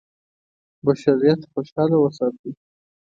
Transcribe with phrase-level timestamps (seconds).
[0.85, 2.51] بشریت خوشاله وساتي.